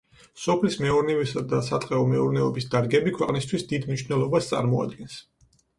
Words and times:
სოფლის 0.43 0.77
მეურნეობისა 0.85 1.43
და 1.51 1.59
სატყეო 1.69 2.01
მეურნეობის 2.15 2.69
დარგები 2.75 3.17
ქვეყნისთვის 3.19 3.71
დიდ 3.75 3.89
მნიშვნელობას 3.93 4.53
წარმოადგენს. 4.55 5.25